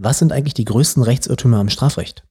[0.00, 2.24] Was sind eigentlich die größten Rechtsirrtümer im Strafrecht?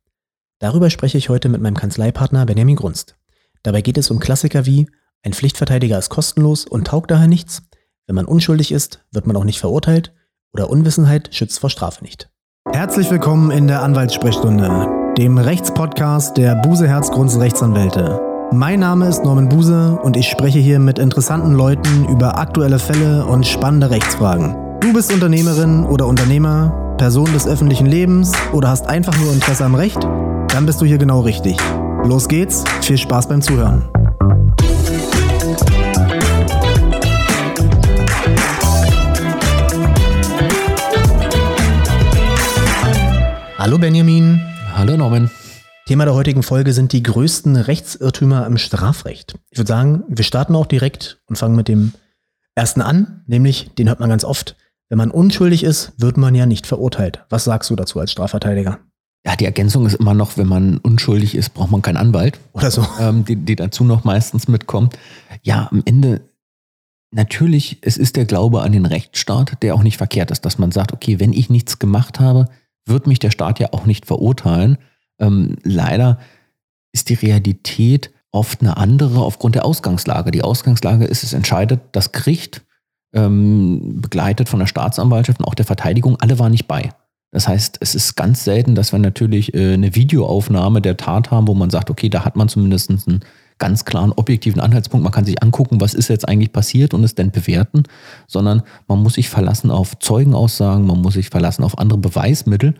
[0.60, 3.18] Darüber spreche ich heute mit meinem Kanzleipartner Benjamin Grunst.
[3.62, 4.88] Dabei geht es um Klassiker wie
[5.22, 7.64] ein Pflichtverteidiger ist kostenlos und taugt daher nichts,
[8.06, 10.14] wenn man unschuldig ist, wird man auch nicht verurteilt
[10.54, 12.30] oder Unwissenheit schützt vor Strafe nicht.
[12.72, 18.22] Herzlich willkommen in der Anwaltssprechstunde, dem Rechtspodcast der Buse Herz Grunz Rechtsanwälte.
[18.54, 23.26] Mein Name ist Norman Buse und ich spreche hier mit interessanten Leuten über aktuelle Fälle
[23.26, 24.56] und spannende Rechtsfragen.
[24.80, 29.76] Du bist Unternehmerin oder Unternehmer Person des öffentlichen Lebens oder hast einfach nur Interesse am
[29.76, 30.04] Recht?
[30.04, 31.56] Dann bist du hier genau richtig.
[32.04, 33.88] Los geht's, viel Spaß beim Zuhören.
[43.60, 44.42] Hallo Benjamin.
[44.74, 45.30] Hallo Norman.
[45.86, 49.36] Thema der heutigen Folge sind die größten Rechtsirrtümer im Strafrecht.
[49.52, 51.94] Ich würde sagen, wir starten auch direkt und fangen mit dem
[52.56, 54.56] ersten an, nämlich den hört man ganz oft.
[54.90, 57.26] Wenn man unschuldig ist, wird man ja nicht verurteilt.
[57.30, 58.80] Was sagst du dazu als Strafverteidiger?
[59.26, 62.40] Ja, die Ergänzung ist immer noch, wenn man unschuldig ist, braucht man keinen Anwalt.
[62.54, 62.86] Oder so.
[63.00, 64.98] Ähm, die, die dazu noch meistens mitkommt.
[65.44, 66.22] Ja, am Ende,
[67.12, 70.72] natürlich, es ist der Glaube an den Rechtsstaat, der auch nicht verkehrt ist, dass man
[70.72, 72.46] sagt, okay, wenn ich nichts gemacht habe,
[72.86, 74.78] wird mich der Staat ja auch nicht verurteilen.
[75.20, 76.20] Ähm, leider
[76.94, 80.32] ist die Realität oft eine andere aufgrund der Ausgangslage.
[80.32, 82.62] Die Ausgangslage ist, es entscheidet das Gericht
[83.14, 86.92] ähm, begleitet von der Staatsanwaltschaft und auch der Verteidigung, alle waren nicht bei.
[87.32, 91.48] Das heißt, es ist ganz selten, dass wir natürlich äh, eine Videoaufnahme der Tat haben,
[91.48, 93.22] wo man sagt, okay, da hat man zumindest einen
[93.58, 95.04] ganz klaren objektiven Anhaltspunkt.
[95.04, 97.84] Man kann sich angucken, was ist jetzt eigentlich passiert und es dann bewerten,
[98.28, 102.76] sondern man muss sich verlassen auf Zeugenaussagen, man muss sich verlassen auf andere Beweismittel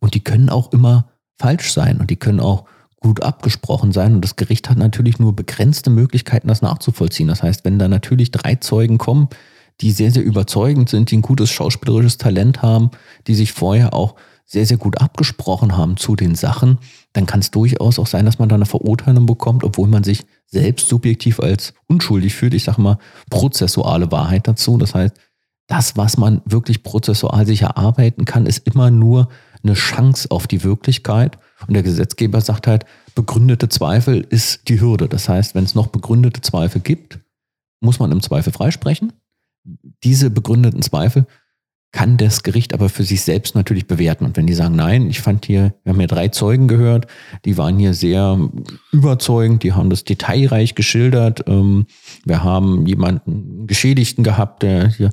[0.00, 1.06] und die können auch immer
[1.38, 2.64] falsch sein und die können auch
[3.00, 7.28] gut abgesprochen sein und das Gericht hat natürlich nur begrenzte Möglichkeiten, das nachzuvollziehen.
[7.28, 9.28] Das heißt, wenn da natürlich drei Zeugen kommen,
[9.82, 12.92] die sehr, sehr überzeugend sind, die ein gutes schauspielerisches Talent haben,
[13.26, 14.14] die sich vorher auch
[14.46, 16.78] sehr, sehr gut abgesprochen haben zu den Sachen,
[17.12, 20.24] dann kann es durchaus auch sein, dass man da eine Verurteilung bekommt, obwohl man sich
[20.46, 22.54] selbst subjektiv als unschuldig fühlt.
[22.54, 22.98] Ich sage mal
[23.30, 24.76] prozessuale Wahrheit dazu.
[24.76, 25.16] Das heißt,
[25.66, 29.28] das, was man wirklich prozessual sich erarbeiten kann, ist immer nur
[29.62, 31.38] eine Chance auf die Wirklichkeit.
[31.66, 35.08] Und der Gesetzgeber sagt halt, begründete Zweifel ist die Hürde.
[35.08, 37.20] Das heißt, wenn es noch begründete Zweifel gibt,
[37.80, 39.12] muss man im Zweifel freisprechen
[40.02, 41.26] diese begründeten Zweifel
[41.92, 44.24] kann das Gericht aber für sich selbst natürlich bewerten.
[44.24, 47.06] Und wenn die sagen, nein, ich fand hier, wir haben ja drei Zeugen gehört,
[47.44, 48.38] die waren hier sehr
[48.92, 51.44] überzeugend, die haben das detailreich geschildert.
[51.46, 51.86] Ähm,
[52.24, 55.10] wir haben jemanden Geschädigten gehabt, der hier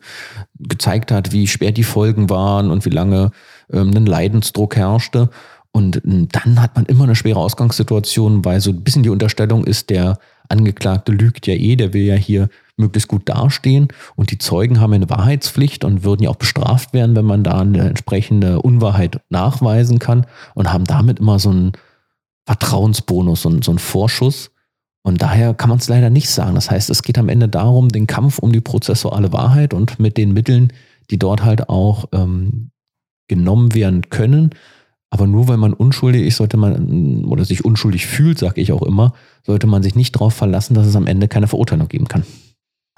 [0.57, 3.31] gezeigt hat, wie schwer die Folgen waren und wie lange
[3.71, 5.29] ähm, ein Leidensdruck herrschte.
[5.71, 9.89] Und dann hat man immer eine schwere Ausgangssituation, weil so ein bisschen die Unterstellung ist,
[9.89, 10.17] der
[10.47, 14.93] Angeklagte lügt ja eh, der will ja hier möglichst gut dastehen und die Zeugen haben
[14.93, 19.99] eine Wahrheitspflicht und würden ja auch bestraft werden, wenn man da eine entsprechende Unwahrheit nachweisen
[19.99, 20.25] kann
[20.55, 21.73] und haben damit immer so einen
[22.45, 24.51] Vertrauensbonus und so einen Vorschuss.
[25.03, 26.55] Und daher kann man es leider nicht sagen.
[26.55, 30.17] Das heißt, es geht am Ende darum, den Kampf um die prozessuale Wahrheit und mit
[30.17, 30.73] den Mitteln,
[31.09, 32.71] die dort halt auch ähm,
[33.27, 34.51] genommen werden können,
[35.11, 38.83] aber nur weil man unschuldig ist, sollte man oder sich unschuldig fühlt, sage ich auch
[38.83, 39.13] immer,
[39.43, 42.23] sollte man sich nicht darauf verlassen, dass es am Ende keine Verurteilung geben kann.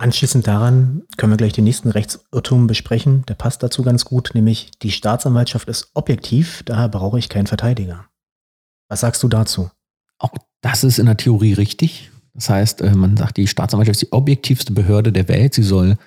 [0.02, 3.24] Anschließend daran können wir gleich den nächsten Rechtsirrtum besprechen.
[3.28, 8.06] Der passt dazu ganz gut, nämlich die Staatsanwaltschaft ist objektiv, daher brauche ich keinen Verteidiger.
[8.90, 9.70] Was sagst du dazu?
[10.18, 10.32] Auch
[10.62, 12.10] das ist in der Theorie richtig.
[12.34, 15.54] Das heißt, äh, man sagt, die Staatsanwaltschaft ist die objektivste Behörde der Welt.
[15.54, 16.00] Sie soll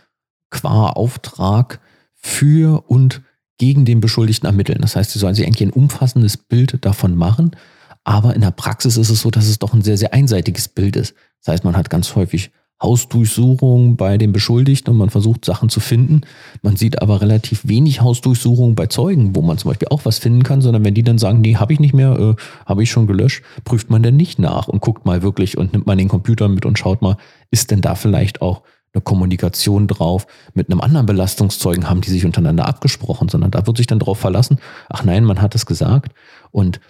[0.50, 1.78] qua Auftrag
[2.14, 3.22] für und
[3.58, 4.80] gegen den Beschuldigten ermitteln.
[4.80, 7.54] Das heißt, sie sollen sich eigentlich ein umfassendes Bild davon machen.
[8.02, 10.96] Aber in der Praxis ist es so, dass es doch ein sehr, sehr einseitiges Bild
[10.96, 11.14] ist.
[11.44, 12.50] Das heißt, man hat ganz häufig
[12.82, 16.22] Hausdurchsuchungen bei den Beschuldigten und man versucht Sachen zu finden.
[16.62, 20.42] Man sieht aber relativ wenig Hausdurchsuchungen bei Zeugen, wo man zum Beispiel auch was finden
[20.42, 22.34] kann, sondern wenn die dann sagen, nee, habe ich nicht mehr, äh,
[22.66, 25.86] habe ich schon gelöscht, prüft man dann nicht nach und guckt mal wirklich und nimmt
[25.86, 27.16] mal den Computer mit und schaut mal,
[27.50, 30.26] ist denn da vielleicht auch eine Kommunikation drauf.
[30.54, 34.18] Mit einem anderen Belastungszeugen haben die sich untereinander abgesprochen, sondern da wird sich dann drauf
[34.18, 34.58] verlassen,
[34.88, 36.12] ach nein, man hat es gesagt.
[36.50, 36.80] Und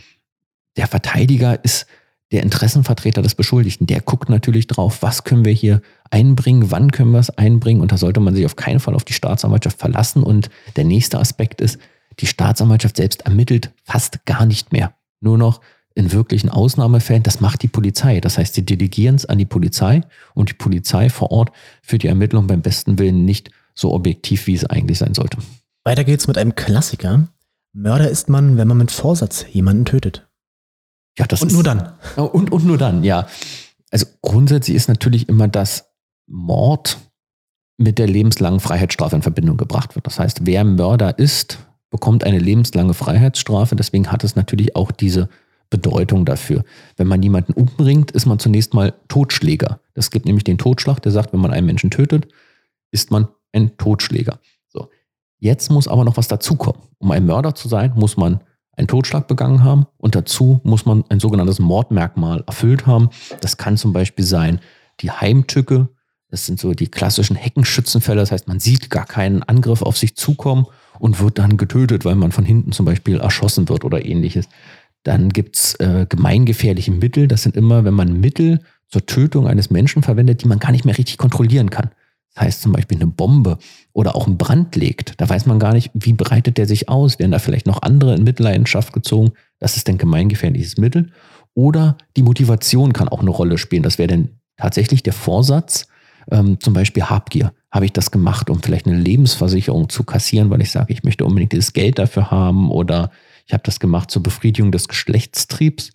[0.76, 1.86] der Verteidiger ist
[2.32, 3.86] der Interessenvertreter des Beschuldigten.
[3.86, 7.80] Der guckt natürlich drauf, was können wir hier einbringen, wann können wir es einbringen.
[7.80, 10.22] Und da sollte man sich auf keinen Fall auf die Staatsanwaltschaft verlassen.
[10.22, 11.78] Und der nächste Aspekt ist,
[12.20, 14.94] die Staatsanwaltschaft selbst ermittelt fast gar nicht mehr.
[15.20, 15.60] Nur noch
[15.94, 18.20] in wirklichen Ausnahmefällen, das macht die Polizei.
[18.20, 20.02] Das heißt, sie delegieren es an die Polizei
[20.34, 24.54] und die Polizei vor Ort für die Ermittlung beim besten Willen nicht so objektiv, wie
[24.54, 25.38] es eigentlich sein sollte.
[25.84, 27.28] Weiter geht's mit einem Klassiker.
[27.72, 30.26] Mörder ist man, wenn man mit Vorsatz jemanden tötet.
[31.18, 31.92] Ja, das und ist, nur dann.
[32.16, 33.26] Und, und nur dann, ja.
[33.90, 35.90] Also grundsätzlich ist natürlich immer das
[36.26, 36.98] Mord
[37.76, 40.06] mit der lebenslangen Freiheitsstrafe in Verbindung gebracht wird.
[40.06, 41.58] Das heißt, wer Mörder ist,
[41.90, 43.76] bekommt eine lebenslange Freiheitsstrafe.
[43.76, 45.28] Deswegen hat es natürlich auch diese
[45.70, 46.64] Bedeutung dafür.
[46.96, 49.80] Wenn man jemanden umbringt, ist man zunächst mal Totschläger.
[49.94, 52.28] Das gibt nämlich den Totschlag, der sagt, wenn man einen Menschen tötet,
[52.90, 54.38] ist man ein Totschläger.
[54.68, 54.88] So.
[55.38, 56.80] Jetzt muss aber noch was dazukommen.
[56.98, 58.40] Um ein Mörder zu sein, muss man
[58.76, 63.10] einen Totschlag begangen haben und dazu muss man ein sogenanntes Mordmerkmal erfüllt haben.
[63.40, 64.60] Das kann zum Beispiel sein
[65.00, 65.88] die Heimtücke.
[66.30, 68.20] Das sind so die klassischen Heckenschützenfälle.
[68.20, 70.66] Das heißt, man sieht gar keinen Angriff auf sich zukommen
[70.98, 74.48] und wird dann getötet, weil man von hinten zum Beispiel erschossen wird oder ähnliches.
[75.04, 77.28] Dann gibt's äh, gemeingefährliche Mittel.
[77.28, 80.84] Das sind immer, wenn man Mittel zur Tötung eines Menschen verwendet, die man gar nicht
[80.84, 81.90] mehr richtig kontrollieren kann.
[82.34, 83.58] Das heißt zum Beispiel eine Bombe
[83.92, 85.20] oder auch einen Brand legt.
[85.20, 87.18] Da weiß man gar nicht, wie breitet der sich aus.
[87.18, 89.32] Werden da vielleicht noch andere in Mitleidenschaft gezogen?
[89.60, 91.10] Das ist ein gemeingefährliches Mittel.
[91.54, 93.84] Oder die Motivation kann auch eine Rolle spielen.
[93.84, 95.86] Das wäre dann tatsächlich der Vorsatz,
[96.30, 97.52] ähm, zum Beispiel Habgier.
[97.70, 101.24] Habe ich das gemacht, um vielleicht eine Lebensversicherung zu kassieren, weil ich sage, ich möchte
[101.24, 103.10] unbedingt dieses Geld dafür haben oder
[103.46, 105.92] ich habe das gemacht zur Befriedigung des Geschlechtstriebs.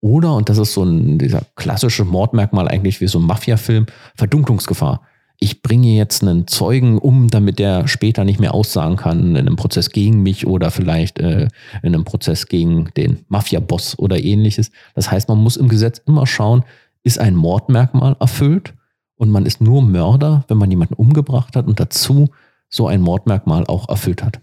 [0.00, 3.86] Oder, und das ist so ein, dieser klassische Mordmerkmal eigentlich wie so ein Mafia-Film,
[4.16, 5.02] Verdunklungsgefahr.
[5.42, 9.56] Ich bringe jetzt einen Zeugen um, damit der später nicht mehr aussagen kann in einem
[9.56, 11.48] Prozess gegen mich oder vielleicht äh,
[11.82, 14.70] in einem Prozess gegen den Mafia-Boss oder ähnliches.
[14.94, 16.62] Das heißt, man muss im Gesetz immer schauen,
[17.02, 18.74] ist ein Mordmerkmal erfüllt
[19.16, 22.30] und man ist nur Mörder, wenn man jemanden umgebracht hat und dazu
[22.68, 24.40] so ein Mordmerkmal auch erfüllt hat.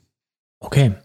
[0.60, 0.96] Okay.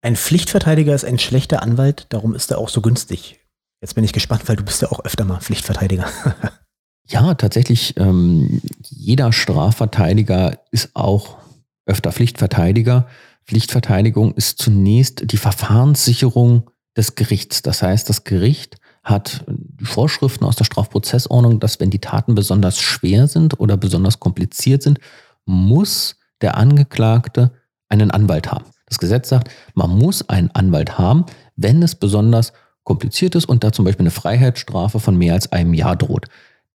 [0.00, 3.40] Ein Pflichtverteidiger ist ein schlechter Anwalt, darum ist er auch so günstig.
[3.80, 6.06] Jetzt bin ich gespannt, weil du bist ja auch öfter mal Pflichtverteidiger.
[7.10, 11.38] ja, tatsächlich, ähm, jeder Strafverteidiger ist auch
[11.86, 13.06] öfter Pflichtverteidiger.
[13.44, 17.62] Pflichtverteidigung ist zunächst die Verfahrenssicherung des Gerichts.
[17.62, 19.44] Das heißt, das Gericht hat
[19.82, 25.00] Vorschriften aus der Strafprozessordnung, dass wenn die Taten besonders schwer sind oder besonders kompliziert sind,
[25.46, 27.52] muss der Angeklagte
[27.88, 28.66] einen Anwalt haben.
[28.86, 31.24] Das Gesetz sagt, man muss einen Anwalt haben,
[31.56, 32.52] wenn es besonders
[32.84, 36.26] kompliziert ist und da zum Beispiel eine Freiheitsstrafe von mehr als einem Jahr droht.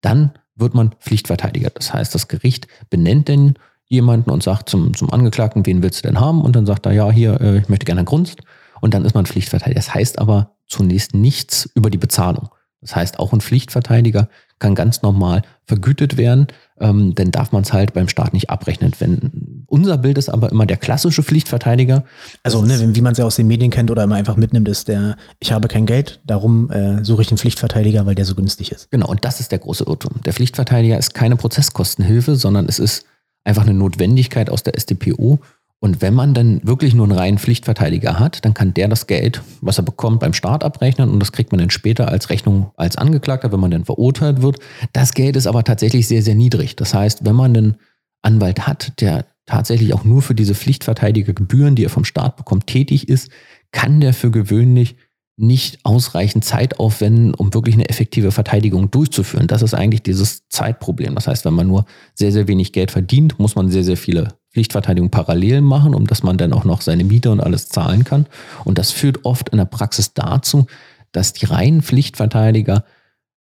[0.06, 1.72] Dann wird man Pflichtverteidiger.
[1.72, 3.56] Das heißt, das Gericht benennt den
[3.88, 6.42] jemanden und sagt zum, zum Angeklagten, wen willst du denn haben?
[6.42, 8.42] Und dann sagt er, ja, hier, äh, ich möchte gerne einen Grunst.
[8.82, 9.80] Und dann ist man Pflichtverteidiger.
[9.80, 12.50] Das heißt aber zunächst nichts über die Bezahlung.
[12.82, 14.30] Das heißt, auch ein Pflichtverteidiger
[14.60, 16.48] kann ganz normal vergütet werden,
[16.80, 18.92] ähm, denn darf man es halt beim Staat nicht abrechnen.
[19.00, 22.06] Wenn unser Bild ist aber immer der klassische Pflichtverteidiger.
[22.44, 24.88] Also ne, wie man es ja aus den Medien kennt oder immer einfach mitnimmt, ist
[24.88, 28.72] der, ich habe kein Geld, darum äh, suche ich einen Pflichtverteidiger, weil der so günstig
[28.72, 28.90] ist.
[28.90, 30.22] Genau, und das ist der große Irrtum.
[30.26, 33.06] Der Pflichtverteidiger ist keine Prozesskostenhilfe, sondern es ist
[33.44, 35.40] einfach eine Notwendigkeit aus der StPO,
[35.86, 39.44] und wenn man dann wirklich nur einen reinen Pflichtverteidiger hat, dann kann der das Geld,
[39.62, 42.96] was er bekommt, beim Staat abrechnen und das kriegt man dann später als Rechnung als
[42.96, 44.58] Angeklagter, wenn man dann verurteilt wird.
[44.94, 46.76] Das Geld ist aber tatsächlich sehr, sehr niedrig.
[46.76, 47.76] Das heißt, wenn man einen
[48.24, 53.08] Anwalt hat, der tatsächlich auch nur für diese Pflichtverteidigergebühren, die er vom Staat bekommt, tätig
[53.10, 53.30] ist,
[53.72, 54.96] kann der für gewöhnlich
[55.38, 59.48] nicht ausreichend Zeit aufwenden, um wirklich eine effektive Verteidigung durchzuführen.
[59.48, 61.16] Das ist eigentlich dieses Zeitproblem.
[61.16, 64.36] Das heißt, wenn man nur sehr, sehr wenig Geld verdient, muss man sehr, sehr viele
[64.54, 68.28] Pflichtverteidigung parallel machen, um dass man dann auch noch seine Miete und alles zahlen kann.
[68.64, 70.68] Und das führt oft in der Praxis dazu,
[71.12, 72.86] dass die reinen Pflichtverteidiger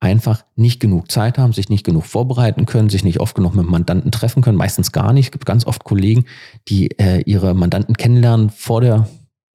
[0.05, 3.65] einfach nicht genug Zeit haben, sich nicht genug vorbereiten können, sich nicht oft genug mit
[3.65, 5.27] Mandanten treffen können, meistens gar nicht.
[5.27, 6.25] Es gibt ganz oft Kollegen,
[6.67, 9.07] die äh, ihre Mandanten kennenlernen vor der,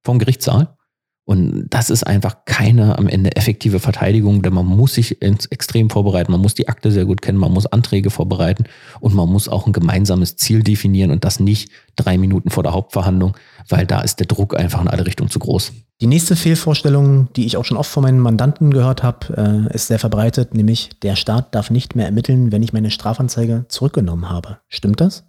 [0.03, 0.75] vom Gerichtssaal
[1.23, 6.31] und das ist einfach keine am Ende effektive Verteidigung, denn man muss sich extrem vorbereiten,
[6.31, 8.65] man muss die Akte sehr gut kennen, man muss Anträge vorbereiten
[8.99, 12.73] und man muss auch ein gemeinsames Ziel definieren und das nicht drei Minuten vor der
[12.73, 13.37] Hauptverhandlung,
[13.69, 15.73] weil da ist der Druck einfach in alle Richtungen zu groß.
[16.01, 19.87] Die nächste Fehlvorstellung, die ich auch schon oft von meinen Mandanten gehört habe, äh, ist
[19.87, 24.57] sehr verbreitet, nämlich der Staat darf nicht mehr ermitteln, wenn ich meine Strafanzeige zurückgenommen habe.
[24.67, 25.23] Stimmt das?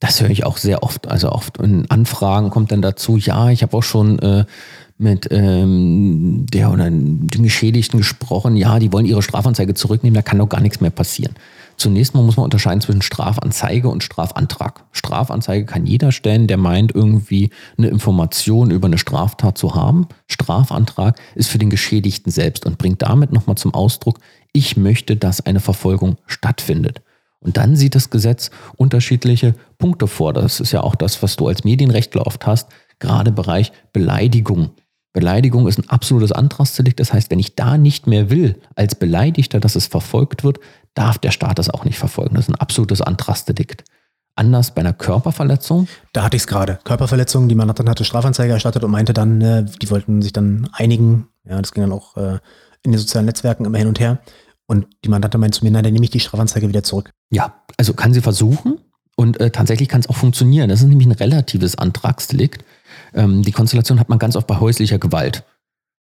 [0.00, 1.06] Das höre ich auch sehr oft.
[1.06, 4.44] Also oft in Anfragen kommt dann dazu, ja, ich habe auch schon äh,
[4.98, 10.38] mit ähm, der oder den Geschädigten gesprochen, ja, die wollen ihre Strafanzeige zurücknehmen, da kann
[10.38, 11.34] doch gar nichts mehr passieren.
[11.76, 14.84] Zunächst mal muss man unterscheiden zwischen Strafanzeige und Strafantrag.
[14.92, 20.06] Strafanzeige kann jeder stellen, der meint, irgendwie eine Information über eine Straftat zu haben.
[20.26, 24.20] Strafantrag ist für den Geschädigten selbst und bringt damit nochmal zum Ausdruck,
[24.52, 27.02] ich möchte, dass eine Verfolgung stattfindet.
[27.40, 30.32] Und dann sieht das Gesetz unterschiedliche Punkte vor.
[30.32, 34.70] Das ist ja auch das, was du als Medienrechtler oft hast, gerade Bereich Beleidigung.
[35.16, 37.00] Beleidigung ist ein absolutes Antragsdelikt.
[37.00, 40.60] Das heißt, wenn ich da nicht mehr will, als Beleidigter, dass es verfolgt wird,
[40.92, 42.34] darf der Staat das auch nicht verfolgen.
[42.34, 43.84] Das ist ein absolutes Antragsdelikt.
[44.34, 45.88] Anders bei einer Körperverletzung.
[46.12, 46.80] Da hatte ich es gerade.
[46.84, 50.68] Körperverletzung, die man dann hatte Strafanzeige erstattet und meinte dann, äh, die wollten sich dann
[50.74, 51.28] einigen.
[51.48, 52.38] Ja, das ging dann auch äh,
[52.82, 54.18] in den sozialen Netzwerken immer hin und her.
[54.66, 57.10] Und die Mandante meinte zu mir, nein, dann nehme ich die Strafanzeige wieder zurück.
[57.30, 58.80] Ja, also kann sie versuchen
[59.16, 60.68] und äh, tatsächlich kann es auch funktionieren.
[60.68, 62.66] Das ist nämlich ein relatives Antragsdelikt.
[63.16, 65.44] Ähm, die Konstellation hat man ganz oft bei häuslicher Gewalt.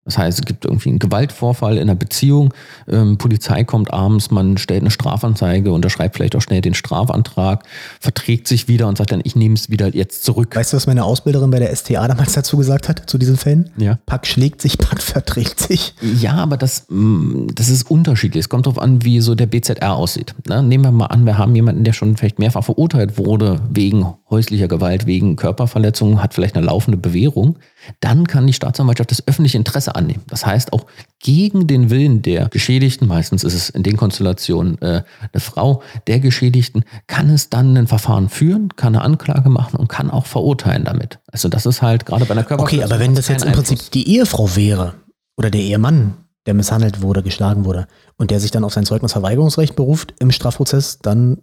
[0.05, 2.53] Das heißt, es gibt irgendwie einen Gewaltvorfall in einer Beziehung,
[2.87, 7.63] ähm, Polizei kommt abends, man stellt eine Strafanzeige, unterschreibt vielleicht auch schnell den Strafantrag,
[7.99, 10.55] verträgt sich wieder und sagt dann, ich nehme es wieder jetzt zurück.
[10.55, 13.71] Weißt du, was meine Ausbilderin bei der STA damals dazu gesagt hat, zu diesen Fällen?
[13.77, 13.97] Ja.
[14.05, 15.95] Pack schlägt sich, Pack verträgt sich.
[16.19, 18.41] Ja, aber das, mm, das ist unterschiedlich.
[18.41, 20.35] Es kommt darauf an, wie so der BZR aussieht.
[20.47, 20.61] Ne?
[20.61, 24.67] Nehmen wir mal an, wir haben jemanden, der schon vielleicht mehrfach verurteilt wurde wegen häuslicher
[24.67, 27.57] Gewalt, wegen Körperverletzung, hat vielleicht eine laufende Bewährung.
[27.99, 30.23] Dann kann die Staatsanwaltschaft das öffentliche Interesse annehmen.
[30.27, 30.85] Das heißt auch
[31.19, 36.19] gegen den Willen der Geschädigten, meistens ist es in den Konstellationen äh, eine Frau, der
[36.19, 40.85] Geschädigten, kann es dann ein Verfahren führen, kann eine Anklage machen und kann auch verurteilen
[40.85, 41.19] damit.
[41.31, 42.85] Also das ist halt gerade bei einer Körperverletzung.
[42.85, 43.89] Okay, aber wenn das jetzt im Prinzip Einfluss.
[43.91, 44.95] die Ehefrau wäre
[45.37, 46.13] oder der Ehemann,
[46.45, 47.87] der misshandelt wurde, geschlagen wurde
[48.17, 51.39] und der sich dann auf sein Zeugnisverweigerungsrecht beruft im Strafprozess, dann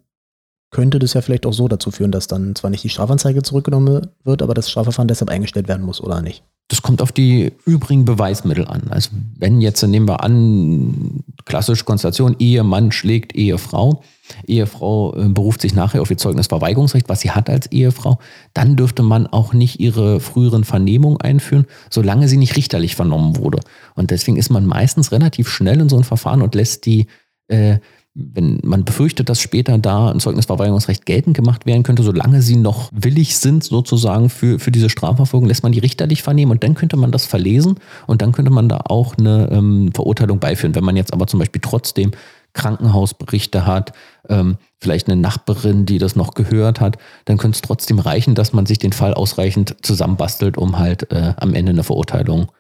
[0.73, 4.09] könnte das ja vielleicht auch so dazu führen, dass dann zwar nicht die Strafanzeige zurückgenommen
[4.25, 6.43] wird, aber das Strafverfahren deshalb eingestellt werden muss, oder nicht?
[6.69, 8.85] Das kommt auf die übrigen Beweismittel an.
[8.89, 14.03] Also wenn jetzt, nehmen wir an, klassische Konstellation, Ehemann schlägt Ehefrau,
[14.47, 18.19] Ehefrau äh, beruft sich nachher auf ihr Zeugnisverweigerungsrecht, was sie hat als Ehefrau,
[18.55, 23.61] dann dürfte man auch nicht ihre früheren Vernehmungen einführen, solange sie nicht richterlich vernommen wurde.
[23.95, 27.09] Und deswegen ist man meistens relativ schnell in so ein Verfahren und lässt die
[27.49, 27.79] äh,
[28.15, 32.91] wenn man befürchtet, dass später da ein Zeugnisverweigerungsrecht geltend gemacht werden könnte, solange sie noch
[32.93, 36.99] willig sind, sozusagen für, für diese Strafverfolgung, lässt man die richterlich vernehmen und dann könnte
[36.99, 37.77] man das verlesen
[38.07, 40.75] und dann könnte man da auch eine ähm, Verurteilung beiführen.
[40.75, 42.11] Wenn man jetzt aber zum Beispiel trotzdem
[42.53, 43.93] Krankenhausberichte hat,
[44.29, 48.53] ähm, vielleicht eine Nachbarin, die das noch gehört hat, dann könnte es trotzdem reichen, dass
[48.53, 52.53] man sich den Fall ausreichend zusammenbastelt, um halt äh, am Ende eine Verurteilung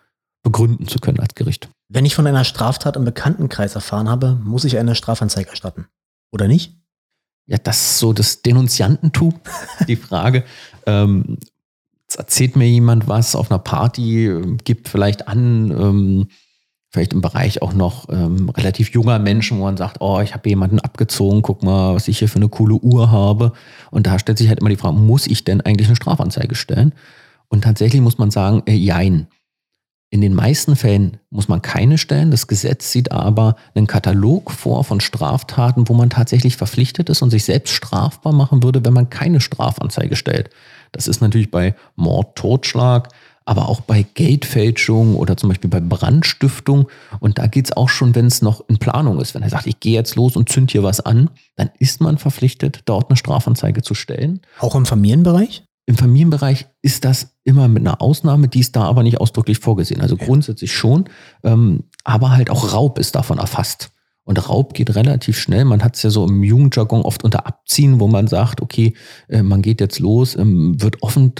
[0.42, 1.68] begründen zu können als Gericht.
[1.88, 5.86] Wenn ich von einer Straftat im Bekanntenkreis erfahren habe, muss ich eine Strafanzeige erstatten.
[6.32, 6.74] Oder nicht?
[7.46, 9.34] Ja, das ist so das Denunziantentum,
[9.88, 10.44] die Frage.
[10.86, 11.38] ähm,
[12.16, 16.28] erzählt mir jemand was auf einer Party, gibt vielleicht an, ähm,
[16.90, 20.48] vielleicht im Bereich auch noch ähm, relativ junger Menschen, wo man sagt, oh, ich habe
[20.48, 23.52] jemanden abgezogen, guck mal, was ich hier für eine coole Uhr habe.
[23.90, 26.94] Und da stellt sich halt immer die Frage, muss ich denn eigentlich eine Strafanzeige stellen?
[27.48, 29.26] Und tatsächlich muss man sagen, äh, jein.
[30.12, 32.30] In den meisten Fällen muss man keine stellen.
[32.30, 37.30] Das Gesetz sieht aber einen Katalog vor von Straftaten, wo man tatsächlich verpflichtet ist und
[37.30, 40.50] sich selbst strafbar machen würde, wenn man keine Strafanzeige stellt.
[40.92, 43.08] Das ist natürlich bei Mord, Totschlag,
[43.46, 46.88] aber auch bei Geldfälschung oder zum Beispiel bei Brandstiftung.
[47.20, 49.34] Und da geht es auch schon, wenn es noch in Planung ist.
[49.34, 52.18] Wenn er sagt, ich gehe jetzt los und zünd hier was an, dann ist man
[52.18, 54.42] verpflichtet, dort eine Strafanzeige zu stellen.
[54.58, 55.64] Auch im Familienbereich?
[55.86, 60.00] Im Familienbereich ist das immer mit einer Ausnahme, die ist da aber nicht ausdrücklich vorgesehen.
[60.00, 61.06] Also grundsätzlich schon,
[61.42, 63.90] ähm, aber halt auch Raub ist davon erfasst.
[64.24, 65.64] Und Raub geht relativ schnell.
[65.64, 68.94] Man hat es ja so im Jugendjargon oft unter Abziehen, wo man sagt, okay,
[69.28, 71.32] äh, man geht jetzt los, ähm, wird offen,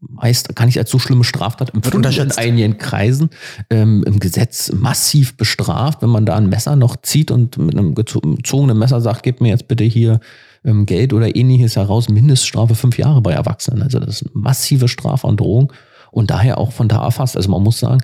[0.00, 3.30] meist kann ich als so schlimme Straftat empfunden in einigen Kreisen
[3.70, 7.94] ähm, im Gesetz massiv bestraft, wenn man da ein Messer noch zieht und mit einem
[7.94, 10.18] gezogenen Messer sagt, gib mir jetzt bitte hier
[10.64, 13.82] ähm, Geld oder ähnliches heraus, Mindeststrafe fünf Jahre bei Erwachsenen.
[13.82, 15.72] Also das ist massive Strafandrohung
[16.10, 17.36] und daher auch von da erfasst.
[17.36, 18.00] Also man muss sagen,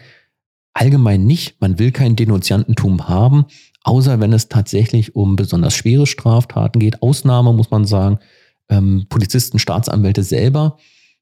[0.75, 3.47] allgemein nicht, man will kein Denunziantentum haben,
[3.83, 7.03] außer wenn es tatsächlich um besonders schwere Straftaten geht.
[7.03, 8.19] Ausnahme muss man sagen,
[8.69, 10.77] ähm, Polizisten, Staatsanwälte selber.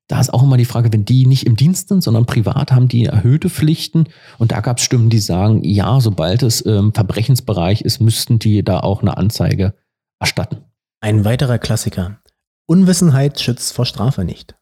[0.06, 2.88] Da ist auch immer die Frage, wenn die nicht im Dienst sind, sondern privat haben
[2.88, 4.04] die erhöhte Pflichten.
[4.38, 8.64] Und da gab es Stimmen, die sagen, ja, sobald es ähm, Verbrechensbereich ist, müssten die
[8.64, 9.74] da auch eine Anzeige
[10.18, 10.67] erstatten.
[11.00, 12.18] Ein weiterer Klassiker.
[12.66, 14.54] Unwissenheit schützt vor Strafe nicht.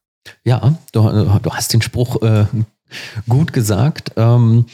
[0.44, 1.02] Ja, du,
[1.42, 2.46] du hast den Spruch äh,
[3.28, 4.12] gut gesagt.
[4.16, 4.66] Ähm,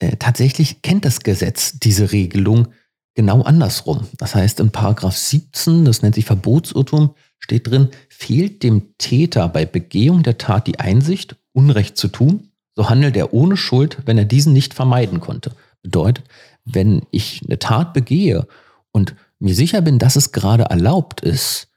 [0.00, 2.68] äh, tatsächlich kennt das Gesetz diese Regelung
[3.14, 4.06] genau andersrum.
[4.18, 9.66] Das heißt, in Paragraph 17, das nennt sich Verbotsurtum, steht drin, fehlt dem Täter bei
[9.66, 14.24] Begehung der Tat die Einsicht, Unrecht zu tun, so handelt er ohne Schuld, wenn er
[14.24, 15.52] diesen nicht vermeiden konnte.
[15.82, 16.24] Bedeutet,
[16.64, 18.48] wenn ich eine Tat begehe
[18.90, 21.68] und mir sicher bin, dass es gerade erlaubt ist,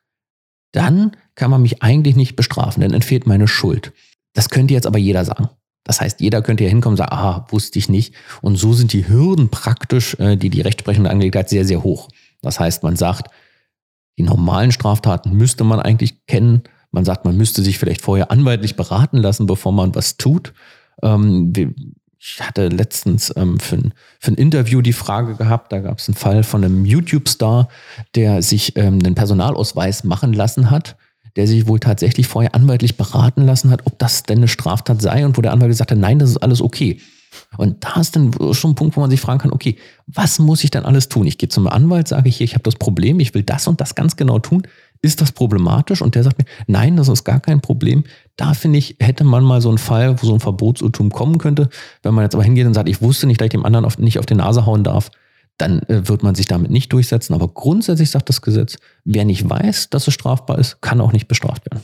[0.72, 3.94] dann kann man mich eigentlich nicht bestrafen, dann entfehlt meine Schuld.
[4.34, 5.50] Das könnte jetzt aber jeder sagen.
[5.84, 8.14] Das heißt, jeder könnte ja hinkommen und sagen, aha, wusste ich nicht.
[8.42, 12.10] Und so sind die Hürden praktisch, äh, die die rechtsprechende Angelegenheit sehr, sehr hoch.
[12.42, 13.32] Das heißt, man sagt,
[14.18, 16.64] die normalen Straftaten müsste man eigentlich kennen.
[16.92, 20.54] Man sagt, man müsste sich vielleicht vorher anwaltlich beraten lassen, bevor man was tut.
[21.02, 21.54] Ähm,
[22.30, 26.08] ich hatte letztens ähm, für, ein, für ein Interview die Frage gehabt, da gab es
[26.08, 27.70] einen Fall von einem YouTube-Star,
[28.16, 30.98] der sich ähm, einen Personalausweis machen lassen hat,
[31.38, 35.26] der sich wohl tatsächlich vorher anwaltlich beraten lassen hat, ob das denn eine Straftat sei
[35.26, 37.00] und wo der Anwalt gesagt hat, nein, das ist alles okay.
[37.58, 40.64] Und da ist dann schon ein Punkt, wo man sich fragen kann, okay, was muss
[40.64, 41.28] ich dann alles tun?
[41.28, 43.96] Ich gehe zum Anwalt, sage hier, ich habe das Problem, ich will das und das
[43.96, 44.64] ganz genau tun.
[45.02, 46.02] Ist das problematisch?
[46.02, 48.04] Und der sagt mir, nein, das ist gar kein Problem.
[48.36, 51.70] Da finde ich, hätte man mal so einen Fall, wo so ein Verbotsurtum kommen könnte.
[52.04, 53.98] Wenn man jetzt aber hingeht und sagt, ich wusste nicht, dass ich dem anderen auf,
[53.98, 55.12] nicht auf die Nase hauen darf,
[55.58, 57.34] dann äh, wird man sich damit nicht durchsetzen.
[57.34, 61.28] Aber grundsätzlich sagt das Gesetz, wer nicht weiß, dass es strafbar ist, kann auch nicht
[61.28, 61.82] bestraft werden.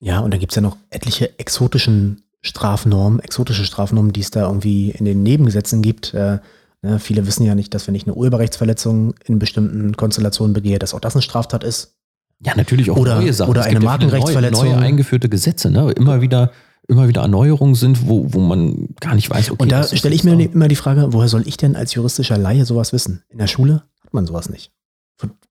[0.00, 4.46] Ja, und da gibt es ja noch etliche exotischen Strafnormen, exotische Strafnormen, die es da
[4.46, 6.12] irgendwie in den Nebengesetzen gibt.
[6.12, 6.38] Äh,
[6.82, 10.94] ne, viele wissen ja nicht, dass wenn ich eine Urheberrechtsverletzung in bestimmten Konstellationen begehe, dass
[10.94, 11.96] auch das eine Straftat ist.
[12.44, 13.50] Ja, natürlich auch Oder- neue Sachen.
[13.50, 14.64] oder eine Markenrechtsverletzung.
[14.66, 15.92] Neue, neue eingeführte Gesetze, ne?
[15.92, 16.50] Immer wieder,
[16.88, 19.62] immer wieder Erneuerungen sind, wo, wo man gar nicht weiß, okay.
[19.62, 20.42] Und da stelle ich mir da.
[20.42, 23.22] immer die Frage, woher soll ich denn als juristischer Laie sowas wissen?
[23.28, 24.72] In der Schule hat man sowas nicht.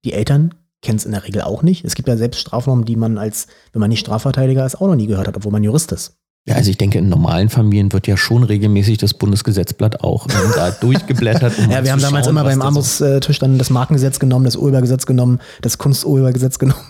[0.04, 1.86] Die Eltern kennen es in der Regel auch nicht.
[1.86, 4.96] Es gibt ja selbst Strafnormen, die man als, wenn man nicht Strafverteidiger ist, auch noch
[4.96, 6.18] nie gehört hat, obwohl man Jurist ist.
[6.48, 10.32] Ja, also ich denke, in normalen Familien wird ja schon regelmäßig das Bundesgesetzblatt auch äh,
[10.56, 11.60] da durchgeblättert.
[11.60, 15.40] Um Ja, wir haben damals immer beim Armutstisch dann das Markengesetz genommen, das Urhebergesetz genommen,
[15.62, 16.82] das Kunsturhebergesetz genommen.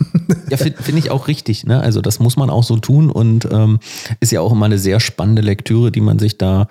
[0.50, 1.66] Ja, finde find ich auch richtig.
[1.66, 1.82] Ne?
[1.82, 3.80] Also das muss man auch so tun und ähm,
[4.22, 6.68] ist ja auch immer eine sehr spannende Lektüre, die man sich da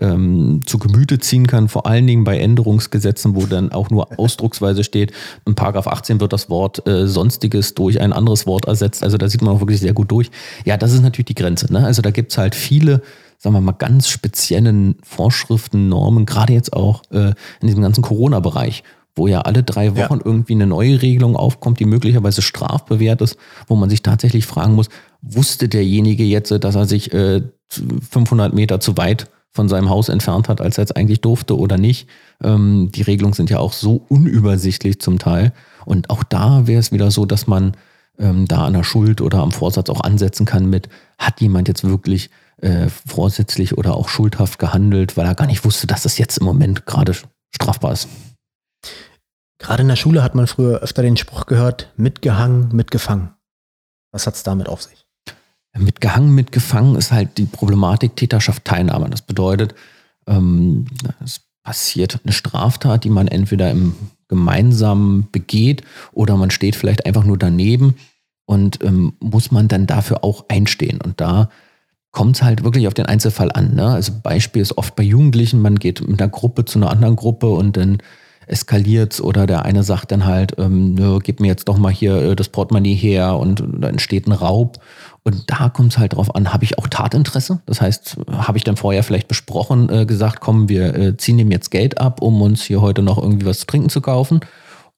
[0.00, 4.84] ähm, zu Gemüte ziehen kann, vor allen Dingen bei Änderungsgesetzen, wo dann auch nur ausdrucksweise
[4.84, 5.12] steht,
[5.46, 9.02] in Paragraph 18 wird das Wort äh, Sonstiges durch ein anderes Wort ersetzt.
[9.02, 10.30] Also da sieht man auch wirklich sehr gut durch.
[10.64, 11.72] Ja, das ist natürlich die Grenze.
[11.72, 11.84] Ne?
[11.84, 13.02] Also da gibt's halt viele,
[13.38, 18.82] sagen wir mal, ganz speziellen Vorschriften, Normen, gerade jetzt auch äh, in diesem ganzen Corona-Bereich,
[19.16, 20.24] wo ja alle drei Wochen Ja.
[20.24, 24.88] irgendwie eine neue Regelung aufkommt, die möglicherweise strafbewehrt ist, wo man sich tatsächlich fragen muss,
[25.20, 30.48] wusste derjenige jetzt, dass er sich äh, 500 Meter zu weit von seinem Haus entfernt
[30.48, 32.08] hat, als er jetzt eigentlich durfte oder nicht.
[32.42, 35.52] Ähm, die Regelungen sind ja auch so unübersichtlich zum Teil.
[35.84, 37.76] Und auch da wäre es wieder so, dass man
[38.18, 40.88] ähm, da an der Schuld oder am Vorsatz auch ansetzen kann mit,
[41.18, 45.86] hat jemand jetzt wirklich äh, vorsätzlich oder auch schuldhaft gehandelt, weil er gar nicht wusste,
[45.86, 47.14] dass das jetzt im Moment gerade
[47.50, 48.08] strafbar ist.
[49.58, 53.34] Gerade in der Schule hat man früher öfter den Spruch gehört, mitgehangen, mitgefangen.
[54.12, 55.06] Was hat's damit auf sich?
[55.78, 59.08] Mitgehangen, mitgefangen ist halt die Problematik Täterschaft, Teilnahme.
[59.08, 59.74] Das bedeutet,
[60.26, 60.86] ähm,
[61.24, 63.94] es passiert eine Straftat, die man entweder im
[64.30, 67.96] gemeinsam begeht oder man steht vielleicht einfach nur daneben
[68.46, 71.00] und ähm, muss man dann dafür auch einstehen.
[71.02, 71.50] Und da
[72.12, 73.74] kommt es halt wirklich auf den Einzelfall an.
[73.74, 73.86] Ne?
[73.86, 77.50] Also Beispiel ist oft bei Jugendlichen, man geht mit einer Gruppe zu einer anderen Gruppe
[77.50, 77.98] und dann
[78.46, 82.36] eskaliert's oder der eine sagt dann halt, ähm, gib mir jetzt doch mal hier äh,
[82.36, 84.78] das Portemonnaie her und da entsteht ein Raub.
[85.22, 87.60] Und da kommt es halt drauf an, habe ich auch Tatinteresse?
[87.66, 91.50] Das heißt, habe ich dann vorher vielleicht besprochen, äh, gesagt, komm, wir äh, ziehen ihm
[91.50, 94.40] jetzt Geld ab, um uns hier heute noch irgendwie was zu trinken zu kaufen.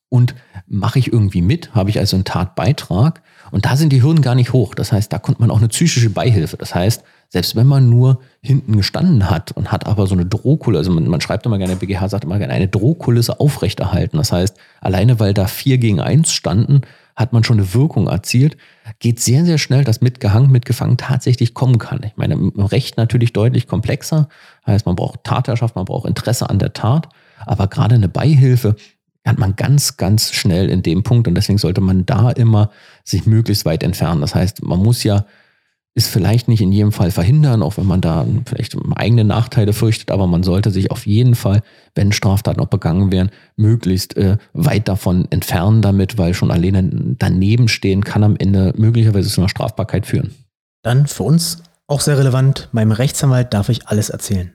[0.08, 0.35] Und
[0.66, 3.22] mache ich irgendwie mit, habe ich also einen Tatbeitrag.
[3.50, 4.74] Und da sind die Hürden gar nicht hoch.
[4.74, 6.56] Das heißt, da kommt man auch eine psychische Beihilfe.
[6.56, 10.78] Das heißt, selbst wenn man nur hinten gestanden hat und hat aber so eine Drohkulisse,
[10.78, 14.18] also man, man schreibt immer gerne, der BGH sagt immer gerne, eine Drohkulisse aufrechterhalten.
[14.18, 16.82] Das heißt, alleine weil da vier gegen eins standen,
[17.16, 18.57] hat man schon eine Wirkung erzielt.
[18.98, 22.01] Geht sehr, sehr schnell, dass mitgehangen, mitgefangen tatsächlich kommen kann.
[22.05, 24.29] Ich meine, im Recht natürlich deutlich komplexer.
[24.66, 27.09] Heißt, man braucht Tatherrschaft, man braucht Interesse an der Tat.
[27.44, 28.77] Aber gerade eine Beihilfe
[29.27, 31.29] hat man ganz, ganz schnell in dem Punkt.
[31.29, 32.70] Und deswegen sollte man da immer
[33.05, 34.20] sich möglichst weit entfernen.
[34.20, 35.27] Das heißt, man muss ja
[35.94, 40.11] ist vielleicht nicht in jedem Fall verhindern, auch wenn man da vielleicht eigene Nachteile fürchtet,
[40.11, 41.62] aber man sollte sich auf jeden Fall,
[41.94, 47.68] wenn Straftaten auch begangen werden, möglichst äh, weit davon entfernen damit, weil schon alleine daneben
[47.68, 50.35] stehen kann am Ende möglicherweise zu einer Strafbarkeit führen.
[50.83, 54.52] Dann für uns auch sehr relevant, meinem Rechtsanwalt darf ich alles erzählen.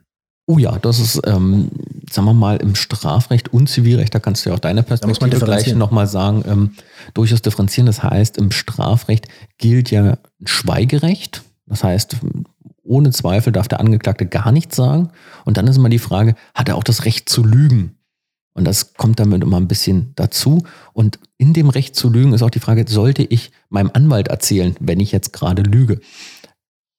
[0.47, 1.69] Oh ja, das ist, ähm,
[2.11, 5.73] sagen wir mal, im Strafrecht und Zivilrecht, da kannst du ja auch deine Perspektive gleich
[5.75, 6.71] nochmal sagen, ähm,
[7.13, 7.85] durchaus differenzieren.
[7.85, 11.43] Das heißt, im Strafrecht gilt ja Schweigerecht.
[11.65, 12.17] Das heißt,
[12.83, 15.09] ohne Zweifel darf der Angeklagte gar nichts sagen.
[15.45, 17.97] Und dann ist immer die Frage, hat er auch das Recht zu lügen?
[18.53, 20.63] Und das kommt damit immer ein bisschen dazu.
[20.93, 24.75] Und in dem Recht zu lügen ist auch die Frage, sollte ich meinem Anwalt erzählen,
[24.79, 25.99] wenn ich jetzt gerade lüge?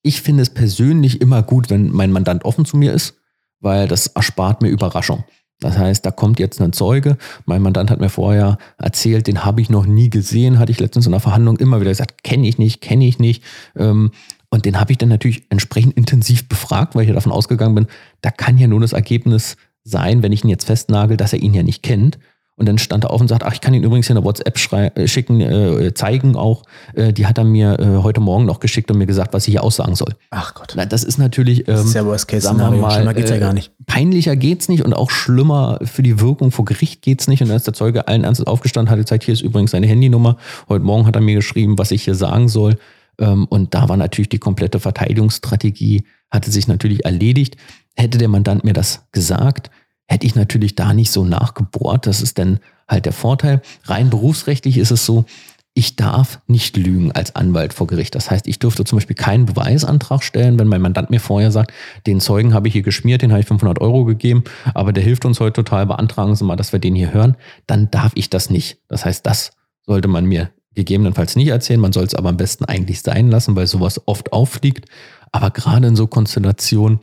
[0.03, 3.18] Ich finde es persönlich immer gut, wenn mein Mandant offen zu mir ist,
[3.61, 5.25] weil das erspart mir Überraschung.
[5.61, 7.17] Das heißt, da kommt jetzt ein Zeuge.
[7.45, 11.07] Mein Mandant hat mir vorher erzählt, den habe ich noch nie gesehen, hatte ich letztens
[11.07, 13.43] in einer Verhandlung immer wieder gesagt, kenne ich nicht, kenne ich nicht.
[13.77, 14.13] Ähm,
[14.51, 17.87] Und den habe ich dann natürlich entsprechend intensiv befragt, weil ich ja davon ausgegangen bin,
[18.23, 21.55] da kann ja nur das Ergebnis sein, wenn ich ihn jetzt festnagel, dass er ihn
[21.55, 22.19] ja nicht kennt.
[22.59, 24.59] Und dann stand er auf und sagt, ach, ich kann ihn übrigens hier eine WhatsApp
[24.97, 26.65] äh, schicken, äh, zeigen auch.
[26.95, 29.53] Äh, die hat er mir äh, heute Morgen noch geschickt und mir gesagt, was ich
[29.53, 30.15] hier aussagen soll.
[30.31, 30.75] Ach Gott.
[30.77, 33.31] Na, das ist natürlich, ähm, Das ist ja Worst Case sagen wir mal, Schlimmer geht's
[33.31, 33.73] ja äh, gar nicht.
[33.87, 37.41] peinlicher geht's nicht und auch schlimmer für die Wirkung vor Gericht geht's nicht.
[37.43, 40.37] Und dann ist der Zeuge allen Ernstes aufgestanden, hat gezeigt, hier ist übrigens seine Handynummer.
[40.69, 42.77] Heute Morgen hat er mir geschrieben, was ich hier sagen soll.
[43.21, 47.57] Ähm, Und da war natürlich die komplette Verteidigungsstrategie, hatte sich natürlich erledigt.
[47.97, 49.71] Hätte der Mandant mir das gesagt,
[50.09, 52.07] hätte ich natürlich da nicht so nachgebohrt.
[52.07, 53.63] Das ist dann halt der Vorteil.
[53.85, 55.27] Rein berufsrechtlich ist es so,
[55.75, 58.17] ich darf nicht lügen als Anwalt vor Gericht.
[58.17, 61.73] Das heißt, ich dürfte zum Beispiel keinen Beweisantrag stellen, wenn mein Mandant mir vorher sagt,
[62.05, 64.43] den Zeugen habe ich hier geschmiert, den habe ich 500 Euro gegeben,
[64.75, 67.37] aber der hilft uns heute total, beantragen Sie mal, dass wir den hier hören.
[67.69, 68.79] Dann darf ich das nicht.
[68.89, 69.53] Das heißt, das
[69.87, 71.81] sollte man mir gegebenenfalls nicht erzählen.
[71.81, 74.89] Man soll es aber am besten eigentlich sein lassen, weil sowas oft auffliegt.
[75.31, 77.01] Aber gerade in so Konstellationen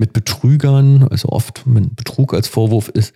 [0.00, 3.14] mit Betrügern, also oft, wenn Betrug als Vorwurf ist,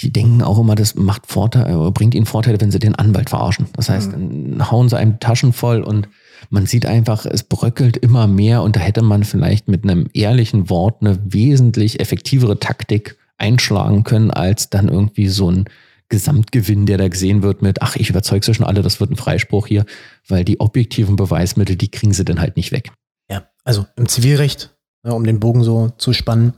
[0.00, 3.30] die denken auch immer, das macht Vorteil, äh, bringt ihnen Vorteile, wenn sie den Anwalt
[3.30, 3.66] verarschen.
[3.74, 4.70] Das heißt, mhm.
[4.70, 6.08] hauen sie einem Taschen voll und
[6.48, 10.70] man sieht einfach, es bröckelt immer mehr und da hätte man vielleicht mit einem ehrlichen
[10.70, 15.66] Wort eine wesentlich effektivere Taktik einschlagen können, als dann irgendwie so ein
[16.08, 19.16] Gesamtgewinn, der da gesehen wird mit, ach, ich überzeuge sie schon alle, das wird ein
[19.16, 19.84] Freispruch hier,
[20.26, 22.90] weil die objektiven Beweismittel, die kriegen sie dann halt nicht weg.
[23.30, 26.54] Ja, also im Zivilrecht, ja, um den Bogen so zu spannen,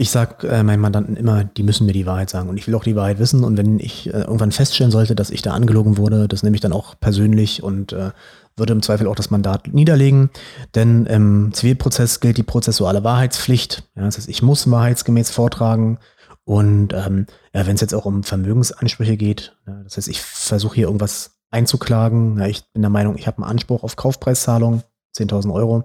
[0.00, 2.74] ich sage äh, meinen Mandanten immer, die müssen mir die Wahrheit sagen und ich will
[2.74, 3.44] auch die Wahrheit wissen.
[3.44, 6.62] Und wenn ich äh, irgendwann feststellen sollte, dass ich da angelogen wurde, das nehme ich
[6.62, 8.12] dann auch persönlich und äh,
[8.56, 10.30] würde im Zweifel auch das Mandat niederlegen.
[10.74, 13.90] Denn im Zivilprozess gilt die prozessuale Wahrheitspflicht.
[13.94, 15.98] Ja, das heißt, ich muss wahrheitsgemäß vortragen.
[16.44, 20.76] Und ähm, ja, wenn es jetzt auch um Vermögensansprüche geht, ja, das heißt, ich versuche
[20.76, 22.38] hier irgendwas einzuklagen.
[22.38, 24.82] Ja, ich bin der Meinung, ich habe einen Anspruch auf Kaufpreiszahlung,
[25.14, 25.84] 10.000 Euro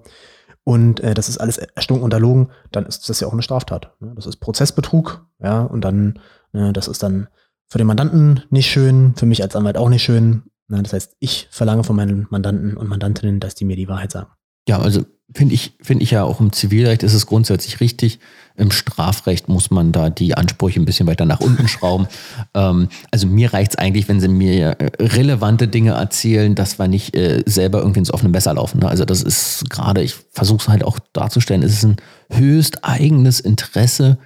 [0.66, 3.94] und äh, das ist alles erstunken unterlogen, dann ist das ja auch eine Straftat.
[4.02, 4.14] Ne?
[4.16, 6.20] Das ist Prozessbetrug, ja, und dann,
[6.52, 7.28] ne, das ist dann
[7.70, 10.44] für den Mandanten nicht schön, für mich als Anwalt auch nicht schön.
[10.68, 10.82] Ne?
[10.82, 14.32] Das heißt, ich verlange von meinen Mandanten und Mandantinnen, dass die mir die Wahrheit sagen.
[14.68, 18.20] Ja, also finde ich, finde ich ja auch im Zivilrecht ist es grundsätzlich richtig.
[18.56, 22.08] Im Strafrecht muss man da die Ansprüche ein bisschen weiter nach unten schrauben.
[22.54, 26.88] ähm, also mir reicht es eigentlich, wenn sie mir äh, relevante Dinge erzählen, dass wir
[26.88, 28.80] nicht äh, selber irgendwie ins offene Messer laufen.
[28.80, 28.88] Ne?
[28.88, 31.98] Also das ist gerade, ich versuche es halt auch darzustellen, es ist ein
[32.30, 34.18] höchst eigenes Interesse,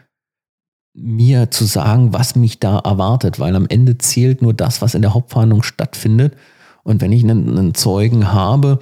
[0.93, 5.01] mir zu sagen, was mich da erwartet, weil am Ende zählt nur das, was in
[5.01, 6.35] der Hauptverhandlung stattfindet.
[6.83, 8.79] Und wenn ich einen, einen Zeugen habe,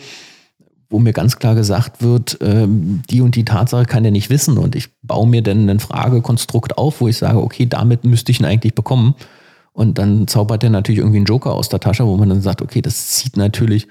[0.89, 4.57] wo mir ganz klar gesagt wird, ähm, die und die Tatsache kann er nicht wissen
[4.57, 8.39] und ich baue mir dann ein Fragekonstrukt auf, wo ich sage, okay, damit müsste ich
[8.39, 9.15] ihn eigentlich bekommen.
[9.73, 12.63] Und dann zaubert er natürlich irgendwie einen Joker aus der Tasche, wo man dann sagt,
[12.63, 13.87] okay, das sieht natürlich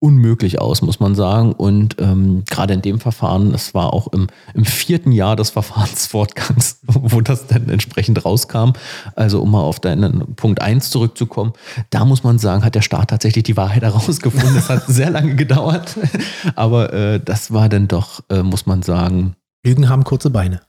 [0.00, 1.52] unmöglich aus, muss man sagen.
[1.52, 6.80] Und ähm, gerade in dem Verfahren, das war auch im, im vierten Jahr des Verfahrensfortgangs,
[6.86, 8.72] wo das dann entsprechend rauskam.
[9.16, 11.52] Also um mal auf deinen Punkt 1 zurückzukommen,
[11.90, 14.54] da muss man sagen, hat der Staat tatsächlich die Wahrheit herausgefunden.
[14.54, 15.96] Das hat sehr lange gedauert,
[16.54, 19.36] aber äh, das war dann doch, äh, muss man sagen.
[19.64, 20.60] Lügen haben kurze Beine.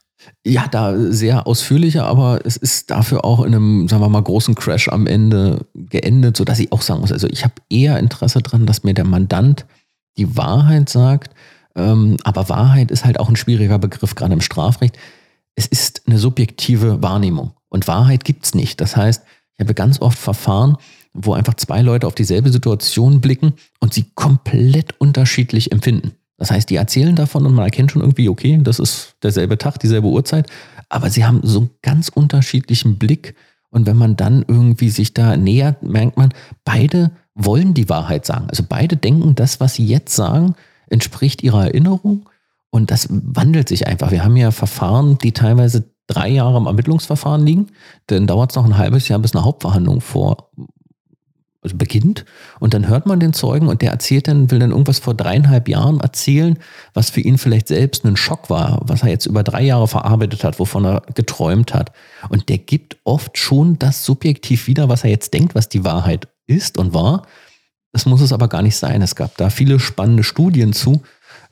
[0.45, 4.56] Ja, da sehr ausführlicher, aber es ist dafür auch in einem, sagen wir mal, großen
[4.56, 8.65] Crash am Ende geendet, sodass ich auch sagen muss, also ich habe eher Interesse daran,
[8.65, 9.65] dass mir der Mandant
[10.17, 11.36] die Wahrheit sagt,
[11.75, 14.97] ähm, aber Wahrheit ist halt auch ein schwieriger Begriff, gerade im Strafrecht.
[15.56, 18.80] Es ist eine subjektive Wahrnehmung und Wahrheit gibt es nicht.
[18.82, 19.23] Das heißt,
[19.58, 20.78] ich habe ganz oft Verfahren,
[21.13, 26.13] wo einfach zwei Leute auf dieselbe Situation blicken und sie komplett unterschiedlich empfinden.
[26.38, 29.80] Das heißt, die erzählen davon und man erkennt schon irgendwie, okay, das ist derselbe Tag,
[29.80, 30.50] dieselbe Uhrzeit,
[30.89, 33.36] aber sie haben so einen ganz unterschiedlichen Blick.
[33.69, 38.48] Und wenn man dann irgendwie sich da nähert, merkt man, beide wollen die Wahrheit sagen.
[38.50, 40.56] Also beide denken, das, was sie jetzt sagen,
[40.88, 42.30] entspricht ihrer Erinnerung.
[42.69, 44.12] Und das wandelt sich einfach.
[44.12, 47.67] Wir haben ja Verfahren, die teilweise drei Jahre im Ermittlungsverfahren liegen.
[48.08, 50.52] Dann dauert es noch ein halbes Jahr, bis eine Hauptverhandlung vor,
[51.73, 52.25] beginnt
[52.60, 55.67] und dann hört man den Zeugen und der erzählt dann, will dann irgendwas vor dreieinhalb
[55.67, 56.58] Jahren erzählen,
[56.93, 60.43] was für ihn vielleicht selbst ein Schock war, was er jetzt über drei Jahre verarbeitet
[60.43, 61.91] hat, wovon er geträumt hat.
[62.30, 66.28] Und der gibt oft schon das subjektiv wieder, was er jetzt denkt, was die Wahrheit
[66.47, 67.25] ist und war.
[67.91, 69.01] Das muss es aber gar nicht sein.
[69.01, 71.01] Es gab da viele spannende Studien zu,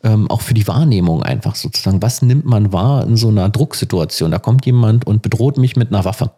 [0.04, 2.02] ähm, auch für die Wahrnehmung einfach sozusagen.
[2.02, 4.32] Was nimmt man wahr in so einer Drucksituation?
[4.32, 6.32] Da kommt jemand und bedroht mich mit einer Waffe.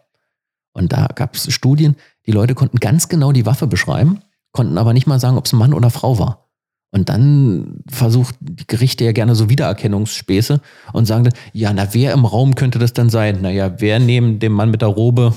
[0.72, 4.20] Und da gab es Studien, die Leute konnten ganz genau die Waffe beschreiben,
[4.52, 6.46] konnten aber nicht mal sagen, ob es Mann oder Frau war.
[6.92, 10.60] Und dann versucht die Gerichte ja gerne so Wiedererkennungsspäße
[10.92, 13.42] und sagen dann, ja, na, wer im Raum könnte das denn sein?
[13.42, 15.34] Naja, wer neben dem Mann mit der Robe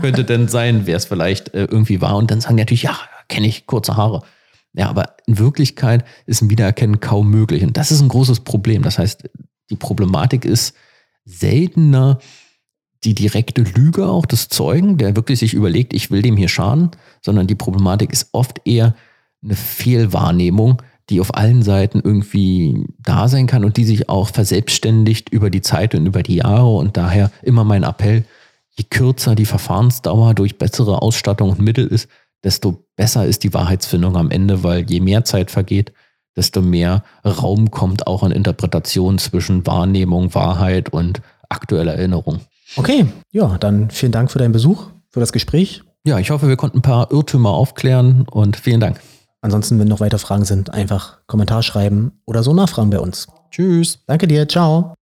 [0.00, 2.16] könnte denn sein, wer es vielleicht äh, irgendwie war?
[2.16, 4.22] Und dann sagen die natürlich, ja, kenne ich kurze Haare.
[4.74, 7.62] Ja, aber in Wirklichkeit ist ein Wiedererkennen kaum möglich.
[7.62, 8.82] Und das ist ein großes Problem.
[8.82, 9.28] Das heißt,
[9.70, 10.74] die Problematik ist
[11.24, 12.18] seltener,
[13.04, 16.90] die direkte Lüge auch des Zeugen, der wirklich sich überlegt, ich will dem hier schaden,
[17.20, 18.94] sondern die Problematik ist oft eher
[19.42, 25.30] eine Fehlwahrnehmung, die auf allen Seiten irgendwie da sein kann und die sich auch verselbstständigt
[25.30, 26.76] über die Zeit und über die Jahre.
[26.76, 28.24] Und daher immer mein Appell,
[28.70, 32.08] je kürzer die Verfahrensdauer durch bessere Ausstattung und Mittel ist,
[32.44, 35.92] desto besser ist die Wahrheitsfindung am Ende, weil je mehr Zeit vergeht,
[36.36, 42.40] desto mehr Raum kommt auch an Interpretation zwischen Wahrnehmung, Wahrheit und aktueller Erinnerung.
[42.76, 45.82] Okay, ja, dann vielen Dank für deinen Besuch, für das Gespräch.
[46.04, 49.00] Ja, ich hoffe, wir konnten ein paar Irrtümer aufklären und vielen Dank.
[49.40, 53.26] Ansonsten, wenn noch weitere Fragen sind, einfach Kommentar schreiben oder so nachfragen bei uns.
[53.50, 53.98] Tschüss.
[54.06, 54.94] Danke dir, ciao.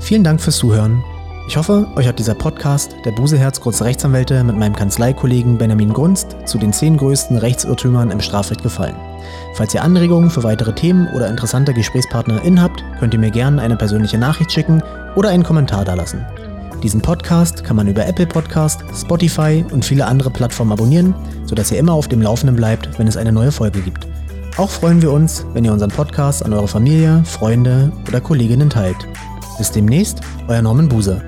[0.00, 1.02] Vielen Dank fürs Zuhören.
[1.46, 6.36] Ich hoffe, euch hat dieser Podcast der Buseherz Kurze Rechtsanwälte mit meinem Kanzleikollegen Benjamin Grunst
[6.46, 8.96] zu den zehn größten Rechtsirrtümern im Strafrecht gefallen.
[9.54, 13.76] Falls ihr Anregungen für weitere Themen oder interessante GesprächspartnerInnen habt, könnt ihr mir gerne eine
[13.76, 14.82] persönliche Nachricht schicken
[15.16, 16.24] oder einen Kommentar dalassen.
[16.84, 21.14] Diesen Podcast kann man über Apple Podcast, Spotify und viele andere Plattformen abonnieren,
[21.46, 24.06] sodass ihr immer auf dem Laufenden bleibt, wenn es eine neue Folge gibt.
[24.58, 29.08] Auch freuen wir uns, wenn ihr unseren Podcast an eure Familie, Freunde oder Kolleginnen teilt.
[29.56, 31.22] Bis demnächst, euer Norman Buse.